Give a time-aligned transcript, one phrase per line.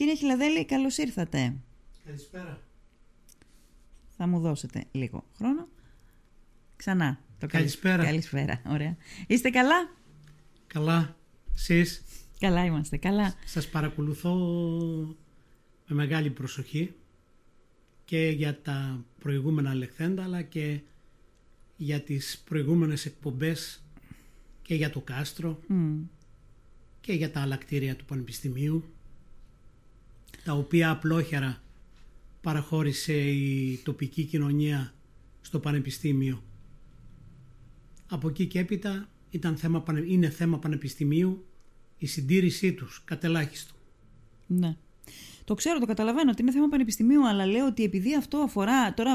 [0.00, 1.56] Κύριε Χιλαδέλη, καλώς ήρθατε.
[2.04, 2.62] Καλησπέρα.
[4.16, 5.68] Θα μου δώσετε λίγο χρόνο.
[6.76, 7.20] Ξανά.
[7.38, 8.04] Το Καλησπέρα.
[8.04, 8.62] Καλησπέρα.
[8.66, 8.96] Ωραία.
[9.26, 9.90] Είστε καλά;
[10.66, 11.16] Καλά.
[11.54, 12.02] Εσείς;
[12.38, 12.96] Καλά είμαστε.
[12.96, 13.34] Καλά.
[13.44, 14.34] Σας παρακολουθώ
[15.86, 16.94] με μεγάλη προσοχή
[18.04, 20.80] και για τα προηγούμενα λεχθέντα αλλά και
[21.76, 23.84] για τις προηγούμενες εκπομπές
[24.62, 25.60] και για το κάστρο
[27.00, 28.84] και για τα άλλα κτίρια του Πανεπιστημίου
[30.44, 31.62] τα οποία απλόχερα
[32.40, 34.94] παραχώρησε η τοπική κοινωνία
[35.40, 36.42] στο Πανεπιστήμιο.
[38.08, 41.44] Από εκεί και έπειτα ήταν θέμα, είναι θέμα Πανεπιστημίου
[41.98, 43.74] η συντήρησή τους, κατελάχιστο.
[44.46, 44.76] Ναι.
[45.44, 48.94] Το ξέρω, το καταλαβαίνω ότι είναι θέμα πανεπιστημίου, αλλά λέω ότι επειδή αυτό αφορά.
[48.94, 49.12] Τώρα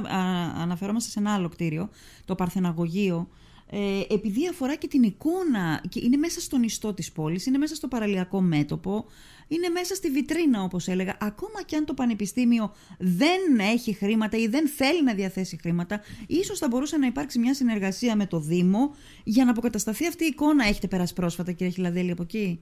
[0.55, 1.89] αναφερόμαστε σε ένα άλλο κτίριο,
[2.25, 3.29] το Παρθεναγωγείο.
[3.69, 7.75] Ε, επειδή αφορά και την εικόνα, και είναι μέσα στον ιστό της πόλης, είναι μέσα
[7.75, 9.05] στο παραλιακό μέτωπο,
[9.47, 11.17] είναι μέσα στη βιτρίνα όπως έλεγα.
[11.19, 16.59] Ακόμα και αν το πανεπιστήμιο δεν έχει χρήματα ή δεν θέλει να διαθέσει χρήματα, ίσως
[16.59, 20.65] θα μπορούσε να υπάρξει μια συνεργασία με το Δήμο για να αποκατασταθεί αυτή η εικόνα.
[20.67, 22.59] Έχετε περάσει πρόσφατα κύριε Χιλαδέλη από εκεί;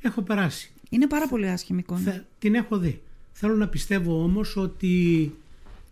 [0.00, 0.72] Έχω περάσει.
[0.88, 2.24] Είναι πάρα πολύ άσχημη εικόνα.
[2.38, 3.02] την έχω δει.
[3.32, 5.34] Θέλω να πιστεύω όμως ότι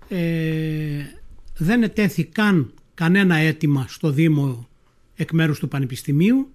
[0.08, 1.04] ε,
[1.58, 4.68] δεν ετέθη καν κανένα αίτημα στο Δήμο
[5.16, 6.48] εκ μέρους του Πανεπιστημίου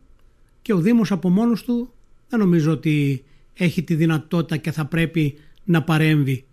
[0.62, 1.94] και ο Δήμος από μόνος του
[2.30, 3.24] δεν νομίζω ότι
[3.54, 6.44] έχει τη δυνατότητα και θα πρέπει να παρέμβει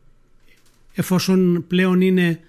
[0.94, 2.40] εφόσον πλέον είναι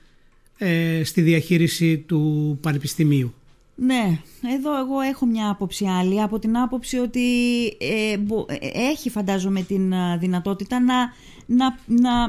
[0.58, 3.34] ε, στη διαχείριση του Πανεπιστημίου.
[3.80, 4.20] Ναι,
[4.56, 7.22] εδώ εγώ έχω μια άποψη άλλη, από την άποψη ότι
[7.80, 8.17] ε, ε,
[8.73, 10.95] έχει φαντάζομαι την δυνατότητα να,
[11.45, 12.28] να, να,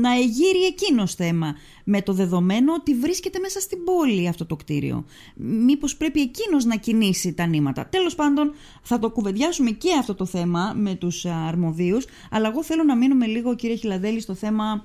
[0.00, 5.04] να εγείρει εκείνος θέμα με το δεδομένο ότι βρίσκεται μέσα στην πόλη αυτό το κτίριο.
[5.36, 7.86] Μήπως πρέπει εκείνος να κινήσει τα νήματα.
[7.86, 12.82] Τέλος πάντων θα το κουβεντιάσουμε και αυτό το θέμα με τους αρμοδίους, αλλά εγώ θέλω
[12.82, 14.84] να μείνουμε λίγο κύριε Χιλαδέλη στο θέμα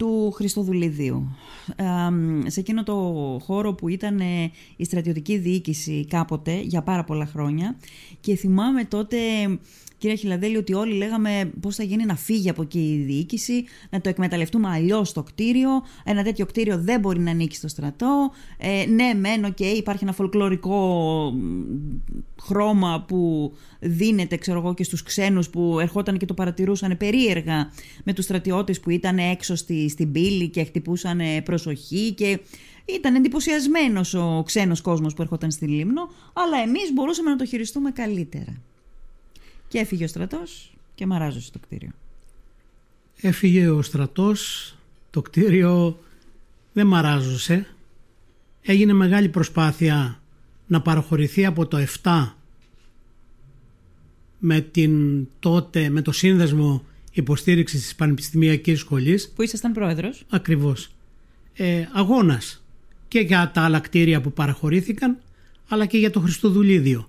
[0.00, 1.36] του Χριστοδουλίδιου.
[2.46, 2.94] σε εκείνο το
[3.42, 7.76] χώρο που ήταν ε, η στρατιωτική διοίκηση κάποτε για πάρα πολλά χρόνια
[8.20, 9.16] και θυμάμαι τότε
[10.00, 14.00] Κύριε Χιλαδέλη, ότι όλοι λέγαμε πώς θα γίνει να φύγει από εκεί η διοίκηση, να
[14.00, 15.70] το εκμεταλλευτούμε αλλιώς το κτίριο.
[16.04, 18.30] Ένα τέτοιο κτίριο δεν μπορεί να ανήκει στο στρατό.
[18.58, 21.32] Ε, ναι, μένω και υπάρχει ένα φολκλωρικό
[22.40, 27.72] χρώμα που δίνεται, ξέρω εγώ, και στους ξένους που ερχόταν και το παρατηρούσαν περίεργα
[28.04, 32.40] με τους στρατιώτες που ήταν έξω στη, στην πύλη και χτυπούσαν προσοχή και
[32.84, 37.90] ήταν εντυπωσιασμένος ο ξένος κόσμος που ερχόταν στη Λίμνο, αλλά εμείς μπορούσαμε να το χειριστούμε
[37.90, 38.60] καλύτερα.
[39.68, 41.90] Και έφυγε ο στρατός και μαράζωσε το κτίριο.
[43.20, 44.74] Έφυγε ο στρατός,
[45.10, 45.98] το κτίριο
[46.72, 47.66] δεν μαράζωσε.
[48.62, 50.20] Έγινε μεγάλη προσπάθεια
[50.66, 52.32] να παραχωρηθεί από το 7
[54.38, 56.84] με, την, τότε, με το σύνδεσμο
[57.20, 59.32] υποστήριξης της Πανεπιστημιακής Σχολής.
[59.34, 60.24] Που ήσασταν πρόεδρος.
[60.28, 60.90] Ακριβώς.
[61.54, 62.64] Ε, αγώνας
[63.08, 65.18] και για τα άλλα κτίρια που παραχωρήθηκαν
[65.68, 67.08] αλλά και για το χριστοδουλιδιο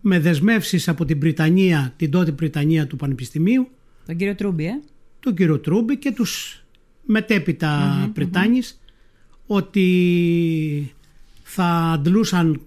[0.00, 3.68] με δεσμεύσεις από την Πριτανία, την τότε Πριτανία του Πανεπιστημίου.
[4.06, 4.80] Τον κύριο Τρούμπι, ε;
[5.20, 6.62] Τον κύριο Τρούμπι και τους
[7.04, 8.60] μετέπειτα mm
[9.46, 10.94] ότι
[11.42, 12.60] θα αντλούσαν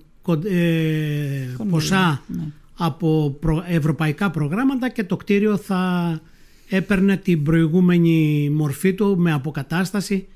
[0.46, 2.44] ε, ποσά ναι.
[2.76, 6.22] από ευρωπαϊκά προγράμματα και το κτίριο θα
[6.70, 10.28] έπαιρνε την προηγούμενη μορφή του με αποκατασταση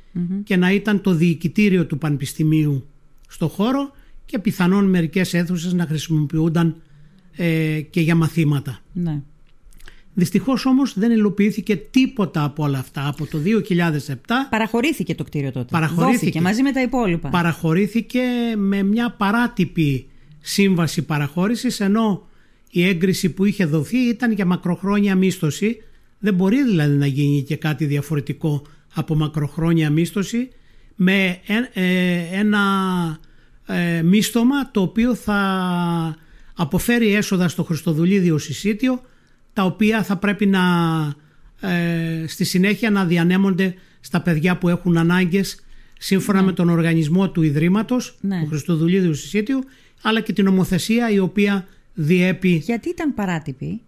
[0.44, 2.88] και να ήταν το διοικητήριο του Πανεπιστημίου
[3.28, 3.92] στο χώρο
[4.26, 6.76] και πιθανόν μερικές αίθουσες να χρησιμοποιούνταν
[7.36, 8.80] ε, και για μαθήματα.
[8.94, 9.22] Ναι.
[10.14, 13.08] Δυστυχώς όμως δεν υλοποιήθηκε τίποτα από όλα αυτά.
[13.08, 14.12] Από το 2007...
[14.50, 15.68] Παραχωρήθηκε το κτίριο τότε.
[15.72, 16.42] Παραχωρήθηκε.
[16.42, 17.30] μαζί με τα υπόλοιπα.
[17.30, 18.22] Παραχωρήθηκε
[18.56, 20.08] με μια παράτυπη
[20.40, 22.28] σύμβαση παραχώρησης ενώ
[22.70, 25.78] η έγκριση που είχε δοθεί ήταν για μακροχρόνια μίσθωση.
[26.20, 28.62] Δεν μπορεί δηλαδή να γίνει και κάτι διαφορετικό
[28.94, 30.50] από μακροχρόνια μίσθωση
[30.96, 31.40] με
[31.74, 31.84] ε,
[32.32, 32.60] ένα
[33.66, 36.16] ε, μίσθωμα το οποίο θα
[36.54, 39.02] αποφέρει έσοδα στο Χριστοδουλίδιο Συσίτιο
[39.54, 40.62] τα οποία θα πρέπει να
[41.62, 45.66] ε, στη συνέχεια να διανέμονται στα παιδιά που έχουν ανάγκες
[46.00, 46.46] σύμφωνα ναι.
[46.46, 48.40] με τον οργανισμό του Ιδρύματος ναι.
[48.40, 49.64] του Χριστοδουλίδιου Συσίτιου
[50.02, 52.50] αλλά και την νομοθεσία η οποία διέπει...
[52.50, 53.82] Γιατί ήταν παράτυπη;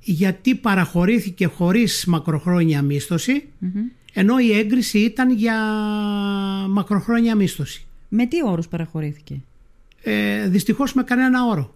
[0.00, 2.82] Γιατί παραχωρήθηκε χωρίς μακροχρόνια
[4.12, 5.56] ενώ η έγκριση ήταν για
[6.68, 7.86] μακροχρόνια μίσθωση.
[8.08, 9.40] Με τι όρους παραχωρήθηκε;
[10.02, 11.74] Ε, δυστυχώς με κανένα όρο.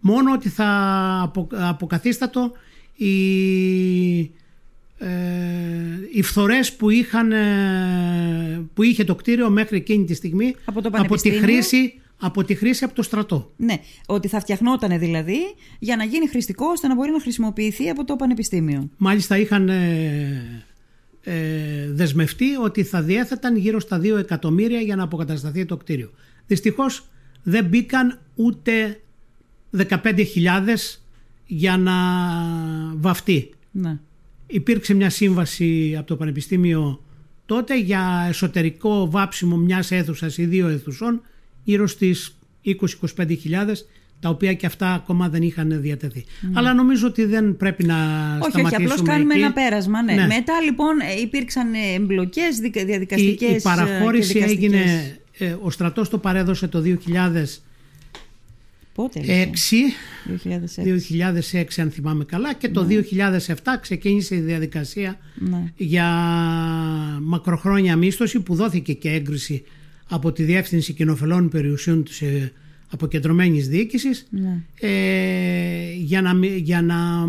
[0.00, 2.52] Μόνο ότι θα αποκαθίστατο
[2.94, 4.20] οι,
[4.98, 5.08] ε,
[6.12, 11.16] οι φθορές που, είχαν, ε, που είχε το κτίριο μέχρι εκείνη τη στιγμή από, από
[11.16, 13.52] τη χρήση από τη χρήση από το στρατό.
[13.56, 13.74] Ναι,
[14.06, 15.38] ότι θα φτιαχνόταν δηλαδή
[15.78, 18.90] για να γίνει χρηστικό ώστε να μπορεί να χρησιμοποιηθεί από το Πανεπιστήμιο.
[18.96, 20.64] Μάλιστα είχαν ε,
[21.22, 26.10] ε, δεσμευτεί ότι θα διέθεταν γύρω στα 2 εκατομμύρια για να αποκατασταθεί το κτίριο.
[26.46, 27.08] Δυστυχώς
[27.42, 29.00] δεν μπήκαν ούτε
[29.76, 30.24] 15.000
[31.46, 31.94] για να
[32.96, 33.50] βαφτεί.
[33.70, 33.98] Ναι.
[34.46, 37.02] Υπήρξε μια σύμβαση από το Πανεπιστήμιο
[37.46, 41.20] τότε για εσωτερικό βάψιμο μιας αίθουσας ή δύο αίθουσων
[41.68, 42.76] γύρω στις 20-25
[44.20, 46.24] τα οποία και αυτά ακόμα δεν είχαν διατεθεί.
[46.40, 46.50] Ναι.
[46.54, 50.02] Αλλά νομίζω ότι δεν πρέπει να όχι, σταματήσουμε Όχι, απλώς κάνουμε ένα πέρασμα.
[50.02, 50.12] Ναι.
[50.12, 50.26] ναι.
[50.26, 56.82] Μετά λοιπόν υπήρξαν εμπλοκές διαδικαστικές Η, η παραχώρηση έγινε, ε, ο στρατός το παρέδωσε το
[56.84, 56.96] 2000
[58.94, 61.52] Πότε, 6, 2006.
[61.52, 63.78] 2006 αν θυμάμαι καλά και το 2007 ναι.
[63.80, 65.72] ξεκίνησε η διαδικασία ναι.
[65.76, 66.06] για
[67.22, 69.64] μακροχρόνια μίσθωση που δόθηκε και έγκριση
[70.08, 72.52] από τη Διεύθυνση Κοινοφελών Περιουσιών της ε,
[72.90, 74.62] Αποκεντρωμένης Διοίκησης ναι.
[74.80, 77.26] ε, για, να, για να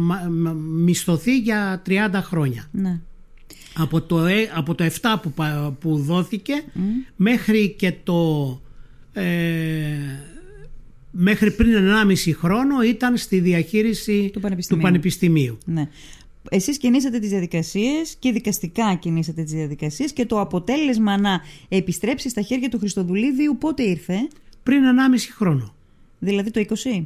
[0.56, 2.68] μισθωθεί για 30 χρόνια.
[2.72, 3.00] Ναι.
[3.74, 5.34] Από, το, ε, από το 7 που,
[5.80, 6.54] που δόθηκε
[7.16, 8.62] μέχρι και το
[11.12, 11.74] μέχρι πριν
[12.26, 14.82] 1,5 χρόνο ήταν στη διαχείριση του Πανεπιστημίου.
[14.82, 15.58] Του πανεπιστημίου.
[15.66, 15.90] Ναι.
[16.50, 22.42] Εσείς κινήσατε τις διαδικασίες και δικαστικά κινήσατε τις διαδικασίες και το αποτέλεσμα να επιστρέψει στα
[22.42, 24.28] χέρια του Χριστοδουλίδιου πότε ήρθε;
[24.64, 25.74] Πριν 1,5 χρόνο.
[26.20, 27.06] Δηλαδή το 20?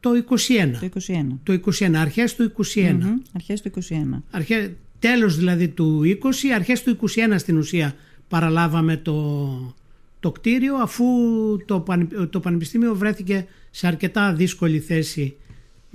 [0.00, 0.70] Το 21.
[0.80, 1.26] Το 21.
[1.42, 2.78] Το 21, αρχές του 21.
[2.78, 4.22] mm αρχές του 21.
[4.30, 7.94] Αρχές, τέλος δηλαδή του 20, αρχές του 21 στην ουσία
[8.28, 9.74] παραλάβαμε το,
[10.20, 11.04] το κτίριο αφού
[11.66, 11.84] το,
[12.30, 15.36] το Πανεπιστήμιο βρέθηκε σε αρκετά δύσκολη θέση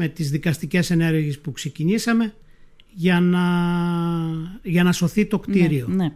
[0.01, 2.33] με τις δικαστικές ενέργειες που ξεκινήσαμε
[2.93, 3.41] για να,
[4.63, 5.87] για να σωθεί το κτίριο.
[5.87, 6.13] Ναι, ναι.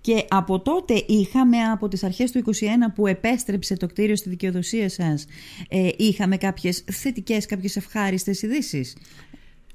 [0.00, 2.52] Και από τότε είχαμε από τις αρχές του 21
[2.94, 5.26] που επέστρεψε το κτίριο στη δικαιοδοσία σας
[5.68, 8.96] ε, είχαμε κάποιες θετικές, κάποιες ευχάριστες ειδήσεις;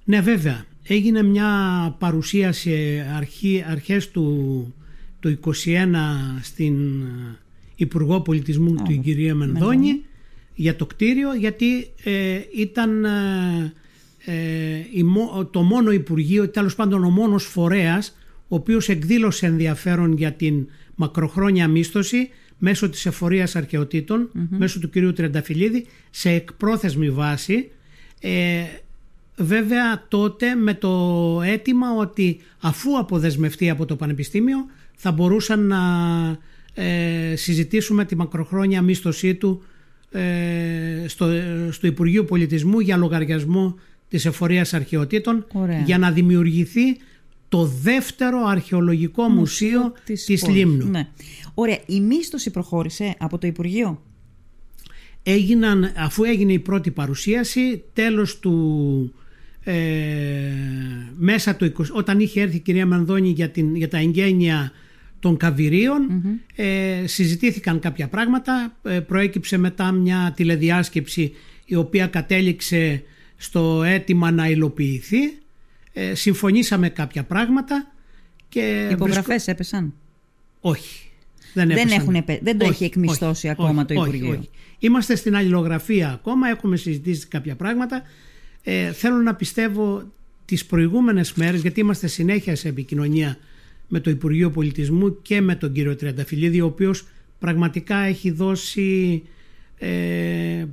[0.04, 0.66] Ναι βέβαια.
[0.88, 1.50] Έγινε μια
[2.00, 4.76] παρουσίαση αρχή, αρχές του,
[5.20, 5.52] του 21
[6.42, 7.04] στην
[7.76, 10.02] Υπουργό Πολιτισμού του την κυρία Μενδώνη
[10.60, 13.74] για το κτίριο γιατί ε, ήταν ε,
[14.26, 14.84] ε
[15.52, 18.18] το μόνο Υπουργείο, τέλος πάντων ο μόνος φορέας
[18.48, 23.56] ο οποίος εκδήλωσε ενδιαφέρον για την μακροχρόνια μίσθωση μέσω της εφορίας
[24.50, 27.72] μέσω του κυρίου Τρενταφυλλίδη σε εκπρόθεσμη βάση.
[28.22, 28.64] Ε,
[29.36, 34.58] βέβαια τότε με το αίτημα ότι αφού αποδεσμευτεί από το Πανεπιστήμιο
[34.96, 35.80] θα μπορούσαν να
[36.74, 39.77] ε, συζητήσουμε τη μακροχρόνια μίσθωσή του ε,
[41.08, 41.30] στο,
[41.72, 43.76] στο Υπουργείο Πολιτισμού για λογαριασμό
[44.08, 45.46] της εφορίας αρχαιοτήτων
[45.86, 46.98] για να δημιουργηθεί
[47.50, 50.90] το δεύτερο αρχαιολογικό μουσείο, της, της Λίμνου.
[50.90, 51.08] Ναι.
[51.54, 51.80] Ωραία.
[51.86, 54.02] Η μίσθωση προχώρησε από το Υπουργείο;
[55.24, 59.14] Έγιναν, αφού έγινε η πρώτη παρουσίαση, τέλος του
[59.64, 59.74] ε,
[61.18, 64.72] μέσα του όταν είχε έρθει η κυρία Μανδώνη για, την, για τα εγγένεια
[65.20, 66.24] των καβυριων
[66.56, 68.78] ε, συζητήθηκαν κάποια πράγματα.
[68.84, 71.34] Ε, προέκυψε μετά μια τηλεδιάσκεψη
[71.66, 73.04] η οποία κατέληξε
[73.38, 75.38] στο αίτημα να υλοποιηθεί.
[75.94, 77.92] Ε, συμφωνήσαμε κάποια πράγματα
[78.50, 79.94] και υπογραφές έπεσαν;
[80.60, 81.02] Όχι.
[81.54, 84.30] Δεν, δεν, έχουν, δεν το έχει εκμισθώσει ακόμα το Υπουργείο.
[84.30, 84.50] όχι,
[84.80, 88.02] είμαστε στην αλληλογραφία ακόμα έχουμε συζητήσει κάποια πράγματα.
[88.64, 90.12] Ε, θέλω να πιστεύω
[90.46, 93.38] τις προηγούμενες μέρες γιατί είμαστε συνέχεια σε επικοινωνία
[93.88, 97.08] με το Υπουργείο Πολιτισμού και με τον κύριο Τριανταφυλλίδη ο οποίος
[97.40, 99.24] πραγματικά έχει δώσει
[99.78, 100.68] ε, ε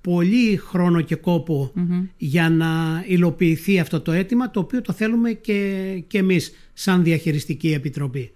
[0.00, 1.72] πολύ χρόνο και κοπο
[2.16, 7.72] για να υλοποιηθεί αυτό το αίτημα το οποίο το θέλουμε και, και εμείς σαν Διαχειριστική
[7.72, 8.30] Επιτροπή.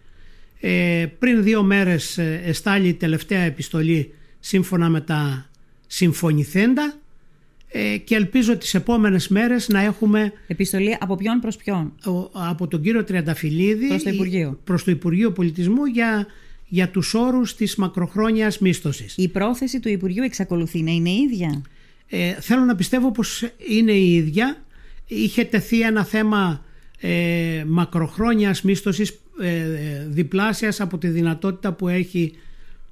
[0.61, 5.51] Ε, πριν δύο μέρες ε, εστάλει η τελευταία επιστολή σύμφωνα με τα
[5.87, 7.00] συμφωνηθέντα ε,
[8.05, 10.33] και ελπίζω τις επόμενες μέρες να έχουμε...
[10.47, 11.93] Επιστολή από ποιον προς ποιον;
[12.33, 16.27] Από τον κύριο Τριανταφυλλίδη προς το Υπουργείο, προς το Υπουργείο Πολιτισμού για,
[16.69, 19.15] για τους όρους της μακροχρόνιας μίσθωσης.
[19.17, 21.63] Η πρόθεση του Υπουργείου εξακολουθεί να είναι ίδια;
[22.09, 24.65] Ε, θέλω να πιστεύω πως είναι η ίδια.
[25.07, 26.65] Είχε τεθεί ένα θέμα
[27.01, 32.33] ε, μακροχρόνιας μίσθωσης ε, διπλάσιας από τη δυνατότητα που έχει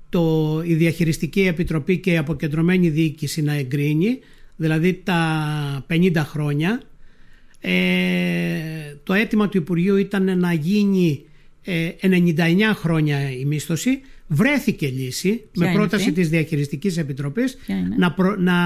[0.09, 4.19] το, η Διαχειριστική Επιτροπή και η Αποκεντρωμένη Διοίκηση να εγκρίνει
[4.59, 6.81] δηλαδή τα 50 χρόνια.
[7.61, 7.71] Ε,
[9.03, 11.25] το αίτημα του Υπουργείου ήταν να γίνει
[11.65, 14.01] 99 ε, χρόνια η μίσθωση.
[14.27, 17.57] Βρέθηκε λύση με πρόταση της Διαχειριστικής Επιτροπής
[17.97, 18.57] να, να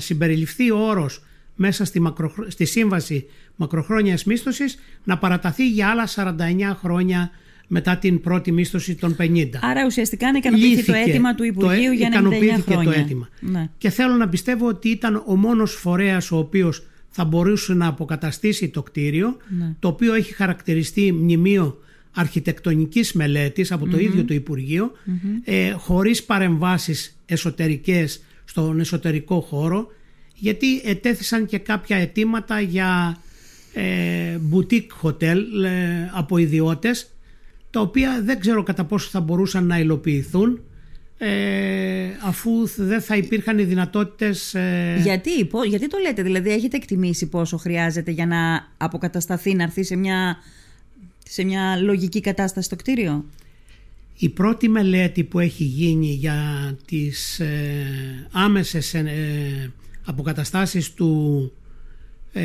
[0.00, 1.24] συμπεριληφθεί ο όρος
[1.54, 2.02] μέσα στη,
[2.48, 3.26] στη σύμβαση
[3.56, 7.30] μακροχρόνιας μίσθωσης να παραταθεί για άλλα 49 χρόνια
[7.74, 9.48] μετά την πρώτη μίσθωση των 50.
[9.60, 12.92] Άρα ουσιαστικά να ικανοποιηθεί το αίτημα του Υπουργείου το, για 99 ικανοποιήθηκε χρόνια.
[12.92, 13.28] το αίτημα.
[13.40, 13.68] Ναι.
[13.78, 18.68] Και θέλω να πιστεύω ότι ήταν ο μόνος φορέας ο οποίος θα μπορούσε να αποκαταστήσει
[18.68, 19.74] το κτίριο, Ναι.
[19.78, 21.78] το οποίο έχει χαρακτηριστεί μνημείο
[22.14, 24.92] αρχιτεκτονικής μελέτης από το ίδιο το Υπουργείο,
[25.44, 29.86] ε, χωρίς παρεμβάσεις εσωτερικές στον εσωτερικό χώρο,
[30.34, 33.18] γιατί ετέθησαν και κάποια αιτήματα για
[33.72, 37.06] ε, boutique hotel ε, από ιδιώτες,
[37.72, 40.60] τα οποία δεν ξέρω κατά πόσο θα μπορούσαν να υλοποιηθούν,
[41.18, 44.54] ε, αφού δεν θα υπήρχαν οι δυνατότητες...
[44.54, 49.62] ε, Γιατί, πώς- γιατί το λέτε, δηλαδή έχετε εκτιμήσει πόσο χρειάζεται για να αποκατασταθεί, να
[49.62, 50.36] έρθει σε μια,
[51.28, 53.24] σε μια λογική κατάσταση το κτίριο;
[54.16, 56.38] Η πρώτη μελέτη που έχει γίνει για
[56.86, 59.72] τις ε, άμεσες ε,
[60.04, 61.52] αποκαταστάσεις του,
[62.32, 62.42] ε,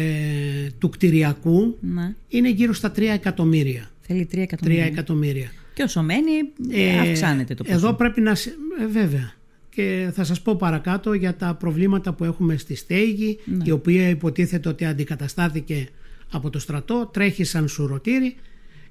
[0.78, 2.14] του κτηριακού Ναι.
[2.28, 3.90] είναι γύρω στα 3 εκατομμύρια.
[4.08, 4.86] Θέλει 3 3 εκατομμύρια.
[4.86, 5.52] εκατομμύρια.
[5.74, 6.32] Και όσο μένει,
[6.72, 7.76] Ε, αυξάνεται το ποσό.
[7.76, 8.36] Εδώ πρέπει να...
[8.36, 9.32] σε- ε, βέβαια.
[9.70, 13.64] Και θα σας πω παρακάτω για τα προβλήματα που έχουμε στη Στέγη, Ναι.
[13.68, 15.88] η οποία υποτίθεται ότι αντικαταστάθηκε
[16.32, 18.36] από το στρατό, τρέχει σαν σουρωτήρι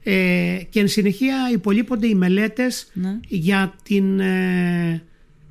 [0.02, 3.18] ε, και εν συνεχεία υπολείπονται οι μελέτες Ναι.
[3.28, 5.02] για την ε,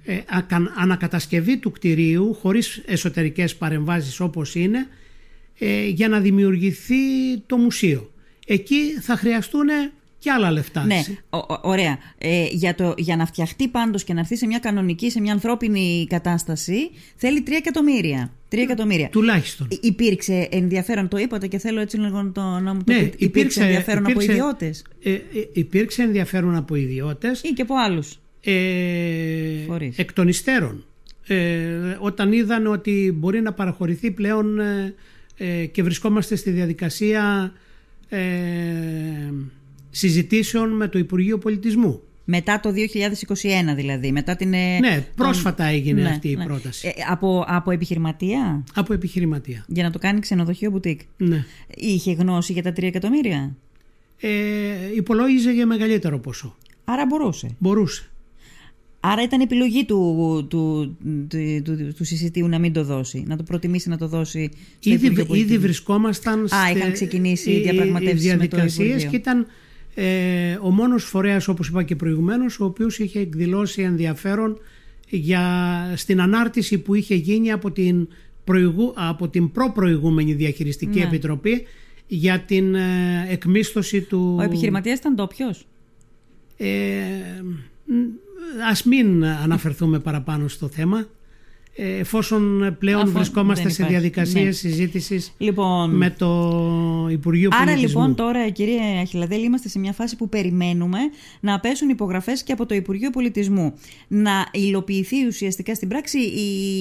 [0.04, 4.88] ε, ακα- ανακατασκευή του κτηρίου χωρίς εσωτερικές παρεμβάσεις όπως είναι
[5.60, 6.96] ε, για να δημιουργηθεί
[7.46, 8.10] το μουσείο.
[8.46, 9.68] Εκεί θα χρειαστούν
[10.20, 10.86] και άλλα λεφτά.
[10.86, 11.98] Ναι, ο- ο- ωραία.
[12.18, 15.34] Ε, για, το, για να φτιαχτεί πάντως και να έρθει σε μια κανονική, σε μια
[15.34, 18.32] ανθρώπινη κατάσταση, θέλει 3 εκατομμύρια.
[18.52, 19.10] 3 εκατομμύρια.
[19.10, 19.68] Τουλάχιστον.
[19.70, 23.16] Υ- Υπήρξε ενδιαφέρον, το είπατε και θέλω έτσι λίγο το, να μου το Ναι, πείτε.
[23.20, 25.22] Υπήρξε ενδιαφέρον υπήρξε- από ιδιώτες Ε, ε,
[25.54, 28.20] υπήρξε ενδιαφέρον από ιδιώτες ή και από άλλους.
[28.42, 29.98] ε, Φορείς.
[29.98, 30.84] εκ των υστέρων.
[31.28, 31.68] Ε,
[32.00, 34.94] όταν είδαν ότι μπορεί να παραχωρηθεί πλέον ε,
[35.38, 37.54] ε, και βρισκόμαστε στη διαδικασία
[38.10, 38.20] ε,
[39.90, 42.02] συζητήσεων με το Υπουργείο Πολιτισμού.
[42.28, 44.54] Μετά το 2021 δηλαδή, μετά την...
[44.54, 46.46] ε, Ναι, τον- πρόσφατα έγινε Ναι, αυτή η ναι.
[46.46, 46.88] πρόταση.
[46.88, 49.66] Ε, από, από επιχειρηματία; Από επιχειρηματία.
[49.68, 51.00] για να το κάνει ξενοδοχείο μπουτίκ.
[51.18, 51.46] Ναι.
[51.76, 53.56] Είχε γνώση για τα 3 εκατομμύρια;
[54.20, 54.30] Ε,
[54.96, 56.56] υπολόγιζε για μεγαλύτερο ποσό.
[56.84, 57.56] Άρα μπορούσε.
[57.60, 58.10] Μπορούσε.
[59.12, 60.98] Άρα ήταν επιλογή του, του,
[61.30, 64.90] του, του, του συζητήου να μην το δώσει, να το προτιμήσει να το δώσει στο
[64.90, 65.60] Ήδη, Υπουργείο ήδη Πολιτισμού.
[65.62, 69.10] βρισκόμασταν είχαν ξεκινήσει οι οι- οι διαπραγματεύσεις με το διαδικασίες Υπουργείο.
[69.10, 69.46] και ήταν
[69.96, 74.58] ε, ο μόνος φορέας όπως είπα και προηγουμένως ο οποίος είχε εκδηλώσει ενδιαφέρον
[75.10, 75.44] για,
[75.96, 78.08] στην ανάρτηση που είχε γίνει από την,
[78.44, 81.06] προηγου, από την προπροηγούμενη διαχειριστική Ναι.
[81.06, 81.64] επιτροπή
[82.08, 82.82] για την ε,
[83.30, 84.36] εκμίσθωση του...
[84.40, 85.68] Ο επιχειρηματίας ήταν ντόπιος.
[86.58, 86.66] Ε,
[87.44, 87.48] μ,
[88.70, 91.08] ας μην αναφερθούμε παραπάνω στο θέμα
[91.78, 94.00] ε, εφόσον πλέον Αφού βρισκόμαστε δεν σε υπάρχει.
[94.00, 94.52] διαδικασίες Ναι.
[94.52, 98.00] συζήτησης Λοιπόν, με το Υπουργείο Άρα Πολιτισμού.
[98.02, 100.98] λοιπόν τώρα κύριε Αχιλαδέλη είμαστε σε μια φάση που περιμένουμε
[101.40, 103.74] να πέσουν υπογραφές και από το Υπουργείο Πολιτισμού.
[104.08, 106.80] Να υλοποιηθεί ουσιαστικά στην πράξη η,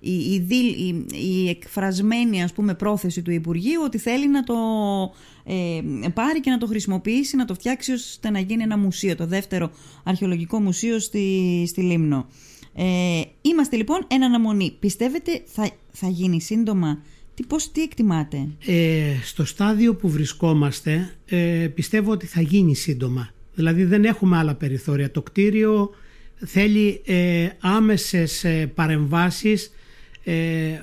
[0.00, 4.54] η, η, δήλ- η, η εκφρασμένη ας πούμε πρόθεση του Υπουργείου ότι θέλει να το
[5.44, 5.80] ε,
[6.14, 9.70] πάρει και να το χρησιμοποιήσει, να το φτιάξει ώστε να γίνει ένα μουσείο, το δεύτερο
[10.04, 12.26] αρχαιολογικό μουσείο στη, στη Λίμνο.
[12.74, 14.76] Ε, είμαστε λοιπόν εν αναμονή.
[14.80, 17.02] Πιστεύετε θα, θα γίνει σύντομα;
[17.34, 23.30] Τι, πώς, τι εκτιμάτε; Ε, στο στάδιο που βρισκόμαστε ε, πιστεύω ότι θα γίνει σύντομα.
[23.54, 25.10] Δηλαδή δεν έχουμε άλλα περιθώρια.
[25.10, 25.90] Το κτίριο
[26.46, 29.70] θέλει ε, άμεσες ε, παρεμβάσεις
[30.24, 30.34] ε,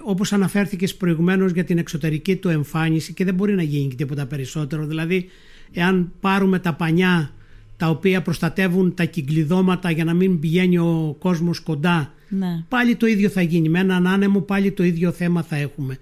[0.03, 4.25] όπως αναφέρθηκες προηγουμένως για την εξωτερική του εμφάνιση και δεν μπορεί να γίνει και τίποτα
[4.25, 4.85] περισσότερο.
[4.85, 5.29] Δηλαδή
[5.73, 7.31] εάν πάρουμε τα πανιά
[7.77, 12.63] τα οποία προστατεύουν τα κυκλειδώματα για να μην πηγαίνει ο κόσμος κοντά Ναι.
[12.69, 13.69] πάλι το ίδιο θα γίνει.
[13.69, 15.97] Με έναν άνεμο πάλι το ίδιο θέμα θα έχουμε.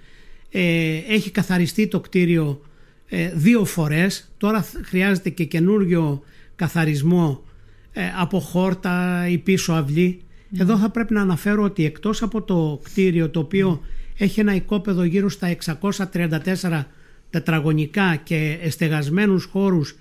[0.52, 2.62] Ε, έχει καθαριστεί το κτίριο
[3.10, 4.32] ε, δύο φορές.
[4.38, 6.22] Τώρα θ- χρειάζεται και καινούριο
[6.56, 7.44] καθαρισμό
[7.92, 10.20] ε, από χόρτα ή πίσω αυλή.
[10.58, 13.82] Εδώ θα πρέπει να αναφέρω ότι εκτός από το κτίριο το οποίο
[14.18, 16.84] έχει ένα οικόπεδο γύρω στα 634
[17.30, 19.96] τετραγωνικά και εστεγασμένους χώρους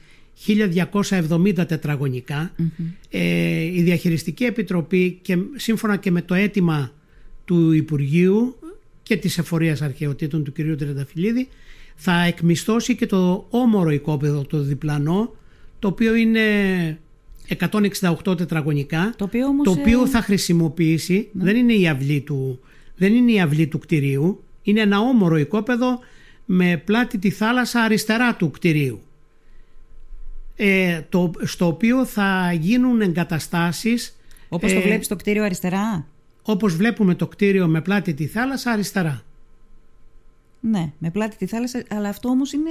[0.47, 2.53] 1270 τετραγωνικα
[3.11, 6.93] ε, η Διαχειριστική Επιτροπή και σύμφωνα και με το αίτημα
[7.45, 8.57] του Υπουργείου
[9.03, 10.57] και της Εφορίας Αρχαιοτήτων του κ.
[10.57, 11.49] Τρενταφυλλίδη
[11.95, 15.35] θα εκμισθώσει και το όμορο οικόπεδο το διπλανό
[15.79, 16.41] το οποίο είναι
[17.49, 22.61] 168 τετραγωνικά Το οποίο όμως, το οποίο ε, θα χρησιμοποιήσει δεν είναι η αυλή του
[22.97, 25.99] δεν είναι η αυλή του κτηρίου είναι ένα όμορο οικόπεδο
[26.45, 29.01] με πλάτη τη θάλασσα αριστερά του κτηρίου
[30.61, 34.17] ε, το, στο οποίο θα γίνουν εγκαταστάσεις
[34.49, 36.07] Όπως το βλέπεις το κτίριο αριστερά;
[36.43, 39.23] όπως βλέπουμε το κτίριο με πλάτη τη θάλασσα αριστερά.
[40.61, 42.71] Ναι, με πλάτη τη θάλασσα, αλλά αυτό όμως είναι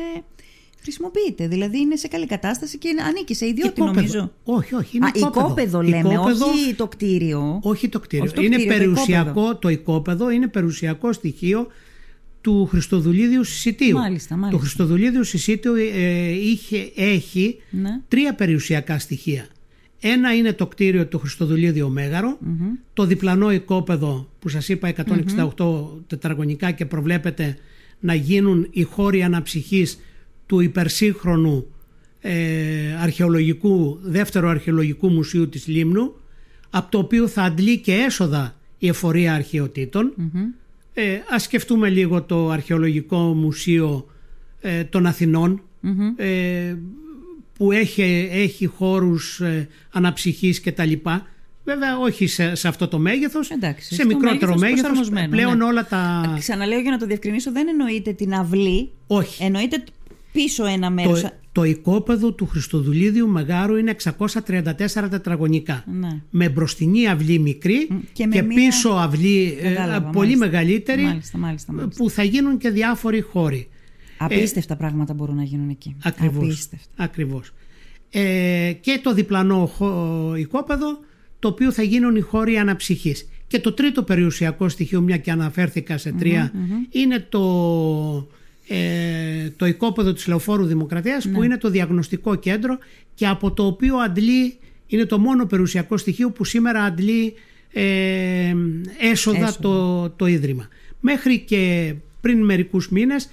[0.81, 1.48] χρησιμοποιείται.
[1.48, 3.96] Δηλαδή είναι σε καλή κατάσταση και είναι- ανήκει σε ιδιότητα Οικόπεδο.
[3.96, 4.34] νομίζω.
[4.43, 5.39] Όχι, όχι, είναι Α, οικόπεδο.
[5.46, 7.60] οικόπεδο λέμε, Οικόπεδο- όχι το κτίριο.
[7.63, 8.25] Όχι το κτίριο.
[8.25, 9.55] Όχι το είναι κτίριο, το περιουσιακό, οικόπεδο.
[9.55, 11.67] το οικόπεδο είναι περιουσιακό στοιχείο
[12.41, 13.98] του Χριστοδουλίδιου Συσιτίου.
[13.98, 14.57] Μάλιστα, μάλιστα.
[14.57, 18.00] Το Χριστοδουλίδιου Συσίτιου ε, είχε, έχει Ναι.
[18.07, 19.48] τρία περιουσιακά στοιχεία.
[20.00, 22.38] Ένα είναι το κτίριο του Χριστοδουλίδιο Μέγαρο,
[22.93, 27.57] το διπλανό οικόπεδο που σας είπα 168 τετραγωνικά και προβλέπεται
[28.00, 30.00] να γίνουν οι χώροι αναψυχής
[30.48, 31.66] του υπερσύγχρονου
[32.22, 36.13] ε, αρχαιολογικού, δεύτερου αρχαιολογικού μουσείου της Λίμνου
[36.70, 40.13] από το οποίο θα αντλεί και έσοδα η εφορία αρχαιοτήτων.
[40.94, 44.08] Ε, ας σκεφτούμε λίγο το αρχαιολογικό μουσείο
[44.62, 45.62] ε, των αθηνων
[46.16, 46.75] ε,
[47.54, 51.27] που έχει, έχει χώρους ε, αναψυχής και τα λοιπά.
[51.63, 54.82] Βέβαια όχι σε, σε αυτό το μέγεθος, Εντάξει, σε στο μικρότερο μέγεθος μέγεθος.
[54.82, 55.63] προσαρμοσμένο, Πλέον ναι.
[55.63, 56.36] όλα τα...
[56.39, 58.92] Ξαναλέω για να το διευκρινίσω, δεν εννοείται την αυλή.
[59.08, 59.44] Όχι.
[59.44, 59.84] Εννοείται
[60.41, 61.22] πίσω ένα μέρος.
[61.22, 65.84] Το, το οικόπεδο του Χριστοδουλίδιου Μεγάρου είναι 634 τετραγωνικά.
[66.00, 66.22] Ναι.
[66.29, 70.46] Με μπροστινή αυλή μικρή και και, με μία- πίσω αυλή ε, Κατάλαβα, πολύ μάλιστα.
[70.46, 72.03] μεγαλύτερη Μάλιστα, μάλιστα, μάλιστα.
[72.03, 73.67] που θα γίνουν και διάφοροι χώροι.
[74.17, 75.96] Απίστευτα πράγματα μπορούν να γίνουν εκεί.
[76.03, 76.44] Ακριβώς.
[76.44, 76.88] Απίστευτα.
[76.96, 77.53] Ακριβώς.
[78.10, 81.00] Ε, και το διπλανό χω- οικόπεδο
[81.39, 83.27] το οποίο θα γίνουν οι χώροι αναψυχής.
[83.48, 86.51] Και το τρίτο περιουσιακό στοιχείο, μια και αναφέρθηκα σε τρια
[86.89, 87.39] είναι το,
[88.68, 91.32] ε, το οικόπεδο της Λεωφόρου Δημοκρατίας Ναι.
[91.32, 92.78] που είναι το διαγνωστικό κέντρο
[93.14, 94.58] και από το οποίο αντλεί,
[94.88, 97.34] είναι το μόνο περιουσιακό στοιχείο που σήμερα αντλεί
[97.74, 98.56] ε,
[99.00, 99.56] έσοδα, Έσοδα.
[99.62, 100.68] Το, το Ίδρυμα.
[101.00, 103.30] Μέχρι και πριν μερικούς μήνες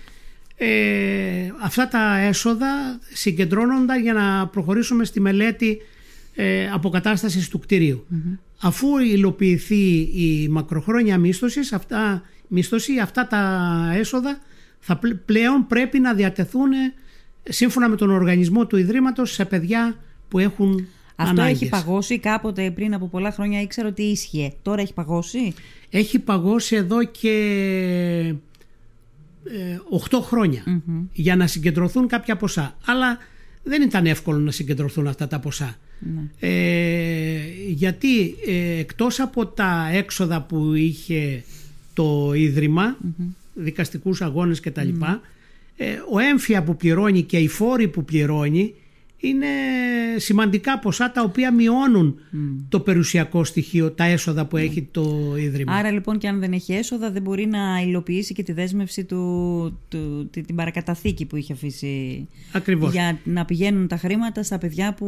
[0.57, 5.79] ε, αυτά τα έσοδα συγκεντρώνονταν για να προχωρήσουμε στη μελέτη
[6.35, 8.07] ε, αποκατάστασης του κτιριου
[8.61, 14.39] Αφού υλοποιηθεί η μακροχρόνια μίσθωσης, αυτά, μίσθωση, αυτά τα έσοδα
[14.87, 16.93] θα πλε- πλέον πρέπει να διατεθούν ε,
[17.53, 19.97] σύμφωνα με τον οργανισμό του Ιδρύματος σε παιδιά
[20.29, 20.87] που έχουν
[21.17, 21.61] Αυτό ανάγκες.
[21.61, 24.53] έχει παγώσει κάποτε πριν από πολλά χρόνια ήξερα ότι ίσχυε.
[24.63, 25.55] Τώρα έχει παγώσει;
[25.91, 27.31] Έχει παγώσει εδώ και
[29.45, 29.79] ε,
[30.11, 30.63] 8 χρονια
[31.13, 32.77] για να συγκεντρωθούν κάποια ποσά.
[32.87, 33.19] Αλλά
[33.63, 35.77] δεν ήταν εύκολο να συγκεντρωθούν αυτά τα ποσά.
[36.41, 41.45] Ε, γιατί ε, εκτός από τα έξοδα που είχε
[41.95, 42.97] το ιδρυμα
[43.55, 45.21] δικαστικούς αγώνες και τα λοιπά,
[45.77, 48.75] ε, ο έμφυα που πληρώνει και οι φόροι που πληρώνει
[49.17, 49.47] είναι
[50.17, 52.19] σημαντικά ποσά τα οποία μειώνουν
[52.69, 55.73] το περιουσιακό στοιχείο, τα έσοδα που έχει το Ίδρυμα.
[55.73, 59.79] Άρα λοιπόν και αν δεν έχει έσοδα δεν μπορεί να υλοποιήσει και τη δέσμευση του,
[59.89, 62.93] του, τη- την παρακαταθήκη που είχε αφήσει Ακριβώς.
[62.93, 65.07] για να πηγαίνουν τα χρήματα στα παιδιά που,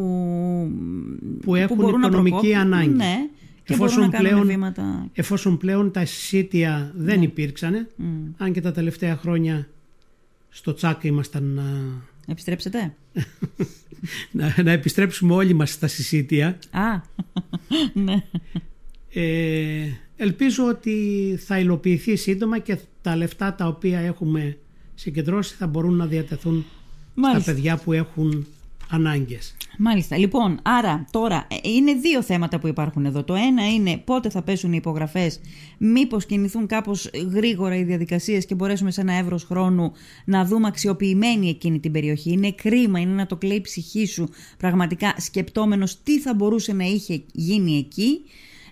[1.45, 2.61] Που έχουν μπορούν να οικονομική προκόπτουν.
[2.73, 2.89] ανάγκη.
[2.95, 3.17] Ναι,
[3.67, 5.09] και Εφόσον μπορούν να κάνουν πλέον- βήματα.
[5.13, 7.89] Εφόσον πλέον τα συσίτια δεν υπήρξανε,
[8.37, 9.69] αν και τα τελευταία χρόνια
[10.49, 11.65] στο τσάκ ήμασταν να,
[12.29, 12.95] Επιστρέψετε;
[14.31, 16.59] να, να επιστρέψουμε όλοι μας στα συσίτια.
[16.71, 17.01] Α,
[18.05, 18.23] ναι.
[19.13, 20.95] Ε, ελπίζω ότι
[21.45, 24.59] θα υλοποιηθεί σύντομα και τα λεφτά τα οποία έχουμε
[24.95, 26.65] συγκεντρώσει θα μπορούν να διατεθούν
[27.15, 27.43] Μάλιστα.
[27.43, 28.47] στα παιδιά που έχουν
[28.91, 29.57] ανάγκες.
[29.79, 30.19] Μάλιστα.
[30.19, 33.25] Λοιπόν, άρα τώρα ε, είναι δύο θέματα που υπάρχουν εδώ.
[33.25, 35.41] Το ένα είναι πότε θα πέσουν οι υπογραφές,
[35.79, 39.93] μήπως κινηθούν κάπως γρήγορα οι διαδικασίες και μπορέσουμε σε ένα εύρος χρόνου
[40.25, 42.33] να δούμε αξιοποιημένη εκείνη την περιοχή.
[42.33, 46.85] Είναι κρίμα, είναι να το κλαίει η ψυχή σου πραγματικά σκεπτόμενος τι θα μπορούσε να
[46.85, 48.21] είχε γίνει εκεί.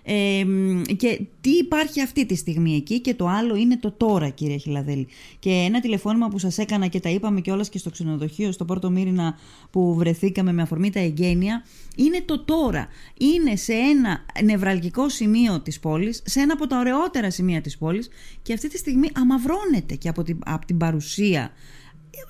[0.07, 4.29] Ε, μ, και τι υπάρχει αυτή τη στιγμή εκεί και το άλλο είναι το τώρα
[4.29, 5.07] κύριε Χιλαδέλη
[5.39, 8.89] και ένα τηλεφώνημα που σας έκανα και τα είπαμε και και στο ξενοδοχείο στο Πόρτο
[8.89, 9.37] Μύρινα
[9.69, 11.65] που βρεθήκαμε με αφορμή τα εγγένεια
[11.95, 12.87] είναι το τώρα
[13.17, 18.09] είναι σε ένα νευραλγικό σημείο της πόλης σε ένα από τα ωραιότερα σημεία της πόλης
[18.41, 21.51] και αυτή τη στιγμή αμαυρώνεται και από την, από την παρουσία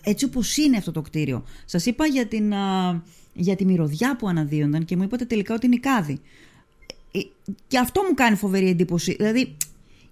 [0.04, 1.44] έτσι όπως είναι αυτό το κτίριο.
[1.66, 5.66] Σας είπα για, την, α, για τη μυρωδιά που αναδύονταν και μου είπατε τελικά ότι
[5.66, 6.13] είναι οι κάδοι.
[6.14, 6.20] Ε,
[7.67, 9.15] Και αυτό μου κάνει φοβερή εντύπωση.
[9.17, 9.58] Δηλαδή,